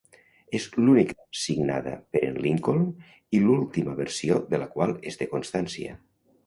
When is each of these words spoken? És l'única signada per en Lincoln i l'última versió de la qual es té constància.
És 0.59 0.63
l'única 0.77 1.17
signada 1.41 1.93
per 2.15 2.23
en 2.31 2.41
Lincoln 2.47 2.89
i 3.39 3.43
l'última 3.45 3.97
versió 4.05 4.43
de 4.55 4.63
la 4.65 4.71
qual 4.75 5.01
es 5.13 5.23
té 5.23 5.31
constància. 5.37 5.99